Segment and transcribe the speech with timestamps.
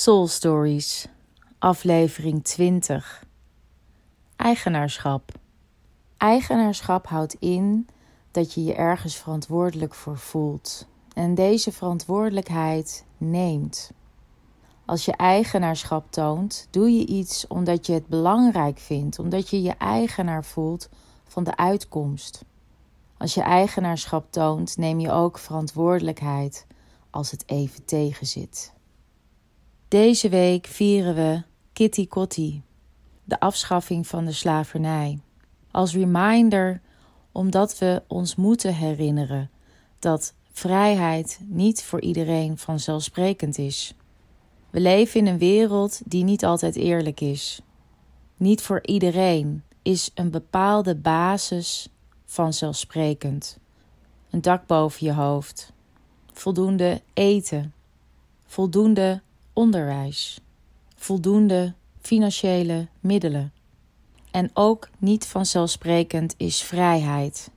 [0.00, 1.06] Soul Stories,
[1.58, 3.24] aflevering 20.
[4.36, 5.32] Eigenaarschap.
[6.16, 7.88] Eigenaarschap houdt in
[8.30, 13.90] dat je je ergens verantwoordelijk voor voelt en deze verantwoordelijkheid neemt.
[14.84, 19.74] Als je eigenaarschap toont, doe je iets omdat je het belangrijk vindt, omdat je je
[19.78, 20.88] eigenaar voelt
[21.24, 22.44] van de uitkomst.
[23.16, 26.66] Als je eigenaarschap toont, neem je ook verantwoordelijkheid
[27.10, 28.76] als het even tegenzit.
[29.88, 32.62] Deze week vieren we Kitty Kotti,
[33.24, 35.20] de afschaffing van de slavernij.
[35.70, 36.80] Als reminder
[37.32, 39.50] omdat we ons moeten herinneren
[39.98, 43.94] dat vrijheid niet voor iedereen vanzelfsprekend is.
[44.70, 47.60] We leven in een wereld die niet altijd eerlijk is.
[48.36, 51.88] Niet voor iedereen is een bepaalde basis
[52.24, 53.58] vanzelfsprekend.
[54.30, 55.72] Een dak boven je hoofd,
[56.32, 57.74] voldoende eten,
[58.46, 59.22] voldoende
[59.58, 60.40] onderwijs,
[60.94, 63.52] voldoende financiële middelen.
[64.30, 67.50] En ook niet vanzelfsprekend is vrijheid.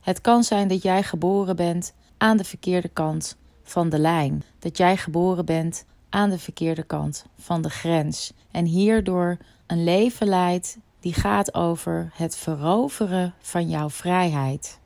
[0.00, 4.76] Het kan zijn dat jij geboren bent aan de verkeerde kant van de lijn, dat
[4.76, 10.78] jij geboren bent aan de verkeerde kant van de grens en hierdoor een leven leidt
[11.00, 14.80] die gaat over het veroveren van jouw vrijheid.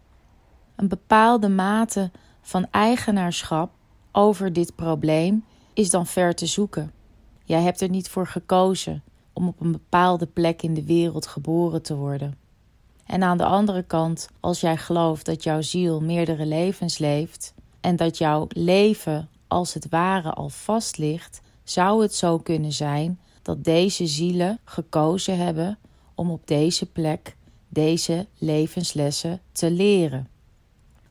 [0.76, 2.10] Een bepaalde mate
[2.42, 3.70] van eigenaarschap
[4.12, 5.44] over dit probleem
[5.78, 6.92] is dan ver te zoeken.
[7.44, 9.02] Jij hebt er niet voor gekozen
[9.32, 12.36] om op een bepaalde plek in de wereld geboren te worden.
[13.06, 17.96] En aan de andere kant, als jij gelooft dat jouw ziel meerdere levens leeft en
[17.96, 23.64] dat jouw leven als het ware al vast ligt, zou het zo kunnen zijn dat
[23.64, 25.78] deze zielen gekozen hebben
[26.14, 27.36] om op deze plek
[27.68, 30.28] deze levenslessen te leren.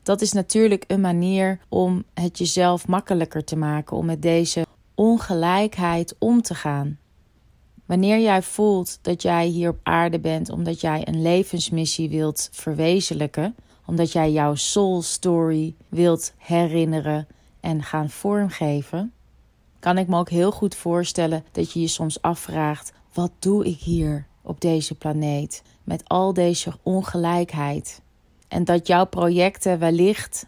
[0.08, 6.14] Dat is natuurlijk een manier om het jezelf makkelijker te maken, om met deze ongelijkheid
[6.18, 6.98] om te gaan.
[7.86, 13.54] Wanneer jij voelt dat jij hier op aarde bent omdat jij een levensmissie wilt verwezenlijken,
[13.86, 17.26] omdat jij jouw soul story wilt herinneren
[17.60, 19.12] en gaan vormgeven,
[19.78, 23.78] kan ik me ook heel goed voorstellen dat je je soms afvraagt: wat doe ik
[23.78, 28.00] hier op deze planeet met al deze ongelijkheid?
[28.48, 30.46] En dat jouw projecten wellicht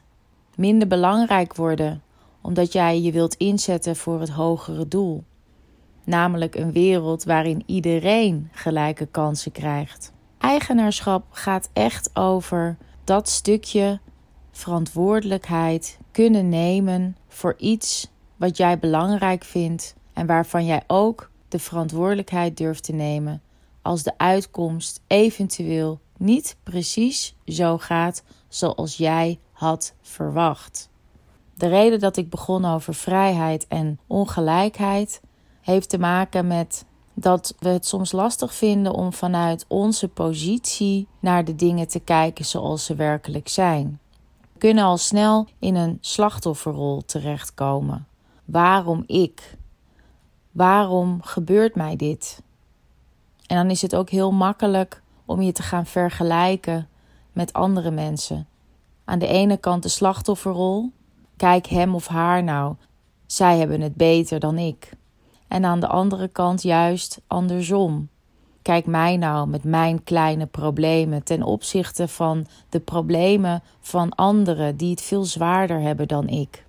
[0.54, 2.02] minder belangrijk worden
[2.40, 5.24] omdat jij je wilt inzetten voor het hogere doel,
[6.04, 10.12] namelijk een wereld waarin iedereen gelijke kansen krijgt.
[10.38, 14.00] Eigenaarschap gaat echt over dat stukje
[14.50, 22.56] verantwoordelijkheid kunnen nemen voor iets wat jij belangrijk vindt en waarvan jij ook de verantwoordelijkheid
[22.56, 23.42] durft te nemen
[23.82, 30.88] als de uitkomst eventueel niet precies zo gaat zoals jij had verwacht.
[31.54, 35.20] De reden dat ik begon over vrijheid en ongelijkheid
[35.60, 41.44] heeft te maken met dat we het soms lastig vinden om vanuit onze positie naar
[41.44, 44.00] de dingen te kijken zoals ze werkelijk zijn.
[44.52, 48.06] We kunnen al snel in een slachtofferrol terechtkomen.
[48.44, 49.56] Waarom ik?
[50.50, 52.42] Waarom gebeurt mij dit?
[53.46, 54.99] En dan is het ook heel makkelijk
[55.30, 56.88] om je te gaan vergelijken
[57.32, 58.46] met andere mensen.
[59.04, 60.92] Aan de ene kant de slachtofferrol.
[61.36, 62.74] Kijk hem of haar nou.
[63.26, 64.90] Zij hebben het beter dan ik.
[65.48, 68.08] En aan de andere kant juist andersom.
[68.62, 74.90] Kijk mij nou met mijn kleine problemen ten opzichte van de problemen van anderen die
[74.90, 76.64] het veel zwaarder hebben dan ik.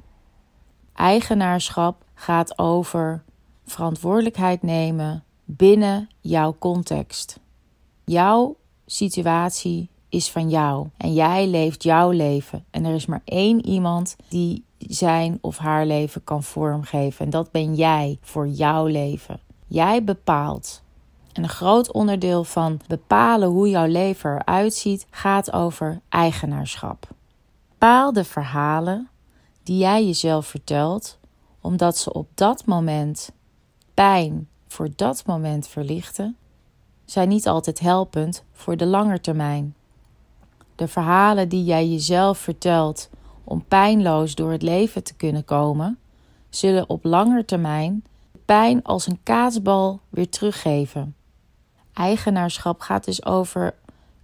[0.94, 3.24] Eigenaarschap gaat over
[3.66, 7.40] verantwoordelijkheid nemen binnen jouw context.
[8.06, 8.56] Jouw
[8.92, 12.66] situatie is van jou en jij leeft jouw leven.
[12.72, 17.26] En er is maar één iemand die zijn of haar leven kan vormgeven.
[17.26, 19.40] En dat ben jij voor jouw leven.
[19.68, 20.82] Jij bepaalt.
[21.34, 27.08] En een groot onderdeel van bepalen hoe jouw leven eruit ziet gaat over eigenaarschap.
[27.70, 29.10] Bepaal de verhalen
[29.64, 31.18] die jij jezelf vertelt,
[31.62, 33.32] omdat ze op dat moment
[33.94, 36.36] pijn voor dat moment verlichten,
[37.12, 39.76] zijn niet altijd helpend voor de lange termijn.
[40.76, 43.10] De verhalen die jij jezelf vertelt
[43.44, 46.00] om pijnloos door het leven te kunnen komen,
[46.50, 48.04] zullen op lange termijn
[48.46, 51.16] pijn als een kaasbal weer teruggeven.
[51.94, 53.76] Eigenaarschap gaat dus over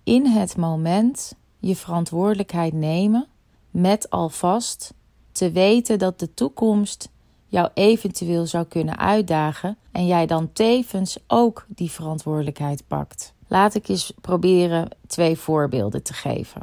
[0.03, 3.27] in het moment je verantwoordelijkheid nemen,
[3.71, 4.93] met alvast
[5.31, 7.09] te weten dat de toekomst
[7.47, 13.33] jou eventueel zou kunnen uitdagen en jij dan tevens ook die verantwoordelijkheid pakt.
[13.47, 16.61] Laat ik eens proberen twee voorbeelden te geven.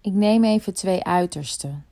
[0.00, 1.84] Ik neem even twee uitersten.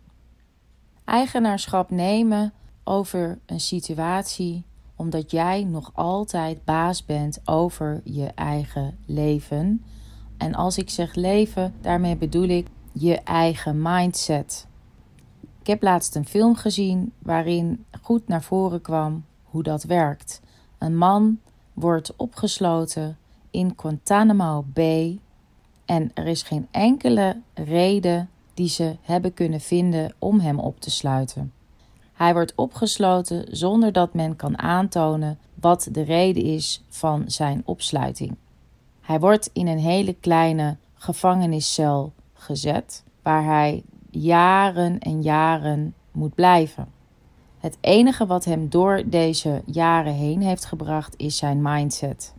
[1.05, 2.53] Eigenaarschap nemen
[2.85, 4.65] over een situatie
[5.01, 9.85] omdat jij nog altijd baas bent over je eigen leven.
[10.37, 14.67] En als ik zeg leven, daarmee bedoel ik je eigen mindset.
[15.71, 20.41] Heb laatst een film gezien waarin goed naar voren kwam hoe dat werkt.
[20.79, 21.39] Een man
[21.73, 23.19] wordt opgesloten
[23.51, 25.19] in Guantanamo Bay
[25.85, 30.91] en er is geen enkele reden die ze hebben kunnen vinden om hem op te
[30.91, 31.53] sluiten.
[32.13, 38.37] Hij wordt opgesloten zonder dat men kan aantonen wat de reden is van zijn opsluiting.
[39.01, 46.89] Hij wordt in een hele kleine gevangeniscel gezet, waar hij jaren en jaren moet blijven.
[47.59, 52.35] Het enige wat hem door deze jaren heen heeft gebracht is zijn mindset.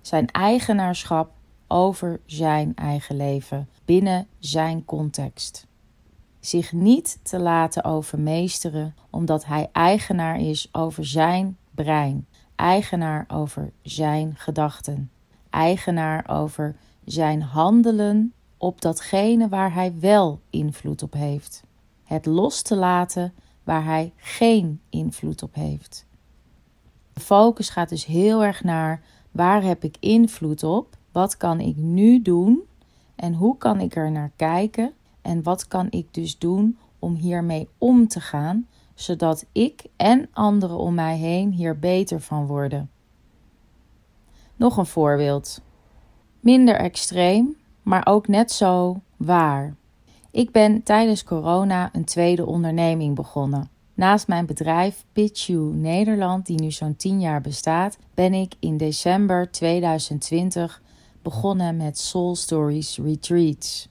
[0.00, 1.30] Zijn eigenaarschap
[1.66, 5.66] over zijn eigen leven binnen zijn context.
[6.40, 12.26] Zich niet te laten overmeesteren omdat hij eigenaar is over zijn brein,
[12.56, 15.10] eigenaar over zijn gedachten,
[15.50, 21.62] eigenaar over zijn handelen op datgene waar hij wel invloed op heeft.
[22.04, 26.06] Het los te laten waar hij geen invloed op heeft.
[27.12, 30.96] De focus gaat dus heel erg naar waar heb ik invloed op?
[31.12, 32.60] Wat kan ik nu doen?
[33.14, 34.92] En hoe kan ik er naar kijken?
[35.22, 40.76] En wat kan ik dus doen om hiermee om te gaan, zodat ik en anderen
[40.76, 42.90] om mij heen hier beter van worden?
[44.56, 45.60] Nog een voorbeeld.
[46.40, 49.74] Minder extreem, maar ook net zo waar.
[50.30, 53.70] Ik ben tijdens corona een tweede onderneming begonnen.
[53.94, 58.76] Naast mijn bedrijf Pitch You Nederland, die nu zo'n 10 jaar bestaat, ben ik in
[58.76, 60.82] december 2020
[61.22, 63.88] begonnen met Soul Stories Retreats.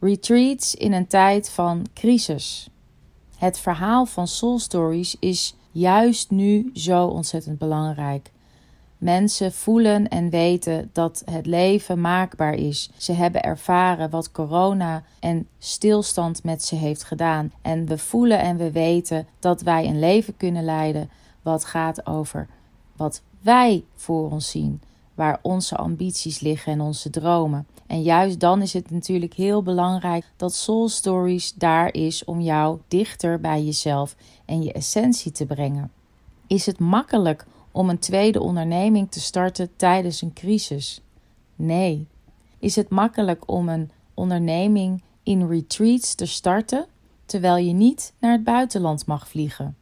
[0.00, 2.68] Retreats in een tijd van crisis.
[3.36, 8.30] Het verhaal van Soul Stories is juist nu zo ontzettend belangrijk.
[9.00, 12.90] Mensen voelen en weten dat het leven maakbaar is.
[12.96, 17.52] Ze hebben ervaren wat corona en stilstand met ze heeft gedaan.
[17.62, 21.10] En we voelen en we weten dat wij een leven kunnen leiden
[21.42, 22.48] wat gaat over
[22.96, 24.80] wat wij voor ons zien,
[25.14, 27.66] waar onze ambities liggen en onze dromen.
[27.86, 32.78] En juist dan is het natuurlijk heel belangrijk dat Soul Stories daar is om jou
[32.88, 35.92] dichter bij jezelf en je essentie te brengen.
[36.46, 41.00] Is het makkelijk om een tweede onderneming te starten tijdens een crisis?
[41.56, 42.06] Nee.
[42.58, 46.86] Is het makkelijk om een onderneming in retreats te starten
[47.26, 49.76] terwijl je niet naar het buitenland mag vliegen?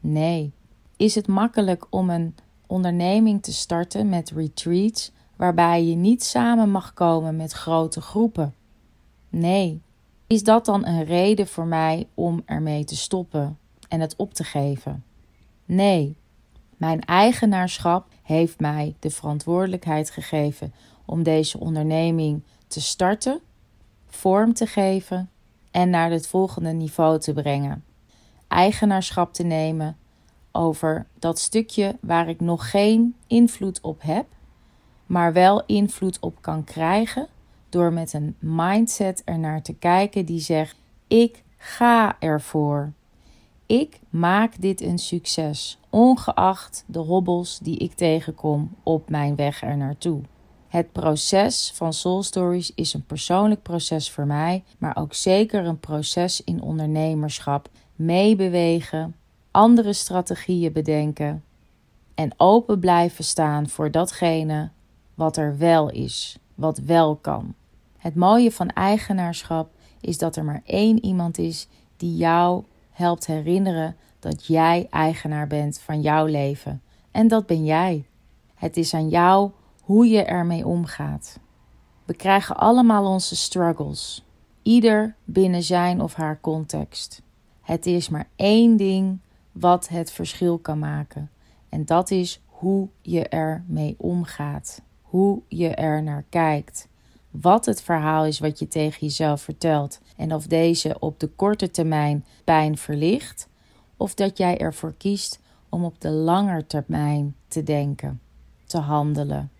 [0.00, 0.52] Nee.
[0.96, 2.34] Is het makkelijk om een
[2.66, 8.54] onderneming te starten met retreats waarbij je niet samen mag komen met grote groepen?
[9.28, 9.82] Nee.
[10.26, 13.58] Is dat dan een reden voor mij om ermee te stoppen
[13.88, 15.04] en het op te geven?
[15.64, 16.16] Nee.
[16.82, 20.74] Mijn eigenaarschap heeft mij de verantwoordelijkheid gegeven
[21.04, 23.40] om deze onderneming te starten,
[24.06, 25.30] vorm te geven
[25.70, 27.84] en naar het volgende niveau te brengen.
[28.48, 29.96] Eigenaarschap te nemen
[30.52, 34.26] over dat stukje waar ik nog geen invloed op heb,
[35.06, 37.28] maar wel invloed op kan krijgen
[37.68, 42.92] door met een mindset ernaar te kijken die zegt: ik ga ervoor.
[43.72, 49.76] Ik maak dit een succes, ongeacht de hobbels die ik tegenkom op mijn weg er
[49.76, 50.20] naartoe.
[50.68, 55.80] Het proces van Soul Stories is een persoonlijk proces voor mij, maar ook zeker een
[55.80, 57.68] proces in ondernemerschap.
[57.96, 59.16] Meebewegen,
[59.50, 61.44] andere strategieën bedenken
[62.14, 64.70] en open blijven staan voor datgene
[65.14, 67.54] wat er wel is, wat wel kan.
[67.98, 73.96] Het mooie van eigenaarschap is dat er maar één iemand is die jou helpt herinneren
[74.18, 76.82] dat jij eigenaar bent van jouw leven.
[77.10, 78.06] En dat ben jij.
[78.54, 79.50] Het is aan jou
[79.82, 81.38] hoe je ermee omgaat.
[82.04, 84.24] We krijgen allemaal onze struggles,
[84.62, 87.22] ieder binnen zijn of haar context.
[87.60, 89.18] Het is maar één ding
[89.52, 91.30] wat het verschil kan maken.
[91.68, 96.88] En dat is hoe je ermee omgaat, hoe je er naar kijkt,
[97.32, 101.70] wat het verhaal is wat je tegen jezelf vertelt en of deze op de korte
[101.70, 103.48] termijn pijn verlicht,
[103.96, 108.20] of dat jij ervoor kiest om op de lange termijn te denken,
[108.66, 109.50] te handelen.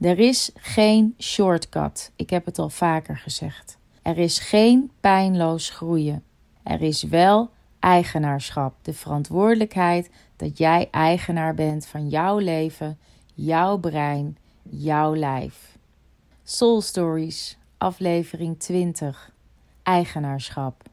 [0.00, 3.78] Er is geen shortcut, ik heb het al vaker gezegd.
[4.02, 6.22] Er is geen pijnloos groeien.
[6.62, 12.98] Er is wel eigenaarschap, de verantwoordelijkheid dat jij eigenaar bent van jouw leven,
[13.34, 15.71] jouw brein, jouw lijf.
[16.44, 19.14] Soul Stories, aflevering 20.
[19.84, 20.91] Eigenaarschap.